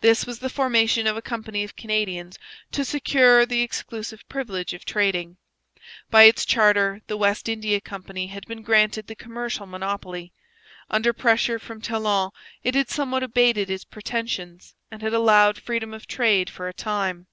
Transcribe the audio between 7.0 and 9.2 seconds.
the West India Company had been granted the